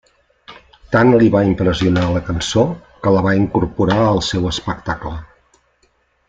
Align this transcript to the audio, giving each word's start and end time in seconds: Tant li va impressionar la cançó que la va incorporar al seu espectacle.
Tant 0.95 1.11
li 1.23 1.27
va 1.35 1.41
impressionar 1.49 2.05
la 2.15 2.21
cançó 2.29 2.63
que 3.05 3.13
la 3.17 3.23
va 3.29 3.35
incorporar 3.43 3.99
al 4.07 4.23
seu 4.33 4.49
espectacle. 4.55 5.15